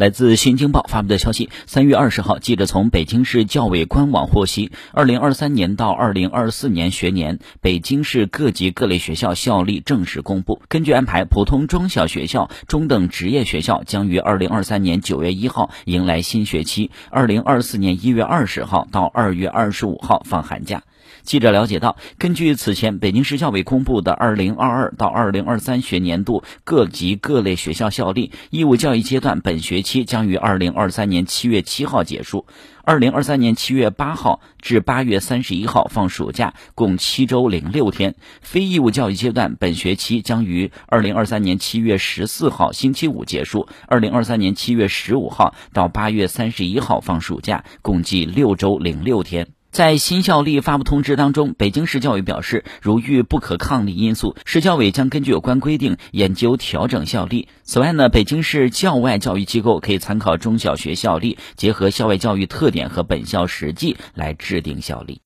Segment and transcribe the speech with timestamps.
[0.00, 10.62] 来自《新京报》发布的消息，三月二十号，记者从北京市教委官网获悉，二零二三年到二零二四年学年，北京市各级各类学校校历正式公布。
[10.70, 20.82] 根据安排，普通中小学校、中等职业学校将于二零二三年九月一号迎来新学期，二零二四年一月二十号到二月二十五号放寒假。
[21.22, 32.46] 记者了解到，根据此前北京市教委公布的二零二二到二零二三学年度各级各类学校校历，义务教育阶段本学期期将于二零二三年七月七号结束，
[32.84, 49.48] 二零二三年七月八号至八月三十一号放暑假，共七周零六天；非义务教育阶段本学期将于二零二三年七月十四号星期五结束，二零二三年七月十五号到八月三十一号放暑假，共计六周零六天。
[49.70, 57.48] 在新校历发布通知当中，北京市教育表示，如遇不可抗力因素，市教委将根据有关规定研究调整校历。
[57.62, 65.18] 此外呢，北京市教外教育机构可以参考中小学校历，结合校外教育特点和本校实际来制定校历。